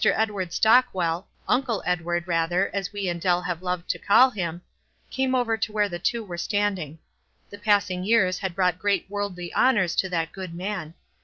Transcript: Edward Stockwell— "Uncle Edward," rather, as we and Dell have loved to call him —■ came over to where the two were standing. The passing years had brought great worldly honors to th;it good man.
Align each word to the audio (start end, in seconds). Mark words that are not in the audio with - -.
Edward 0.03 0.51
Stockwell— 0.51 1.27
"Uncle 1.47 1.83
Edward," 1.85 2.27
rather, 2.27 2.71
as 2.73 2.91
we 2.91 3.07
and 3.07 3.21
Dell 3.21 3.43
have 3.43 3.61
loved 3.61 3.87
to 3.91 3.99
call 3.99 4.31
him 4.31 4.63
—■ 5.09 5.11
came 5.11 5.35
over 5.35 5.57
to 5.57 5.71
where 5.71 5.89
the 5.89 5.99
two 5.99 6.23
were 6.23 6.39
standing. 6.39 6.97
The 7.51 7.59
passing 7.59 8.03
years 8.03 8.39
had 8.39 8.55
brought 8.55 8.79
great 8.79 9.05
worldly 9.11 9.53
honors 9.53 9.95
to 9.97 10.09
th;it 10.09 10.31
good 10.31 10.55
man. 10.55 10.95